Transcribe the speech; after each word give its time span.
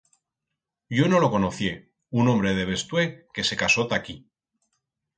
Yo 0.99 1.05
no 1.11 1.19
lo 1.25 1.29
conocié, 1.35 1.75
un 2.23 2.27
hombre 2.33 2.55
de 2.61 2.65
Bestué 2.65 3.07
que 3.35 3.49
se 3.49 3.55
casó 3.63 3.85
ta 3.87 3.97
aquí. 4.03 4.21